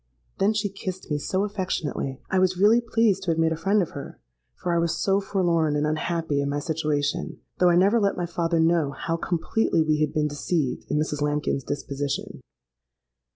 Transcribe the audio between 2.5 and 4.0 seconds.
really pleased to have made a friend of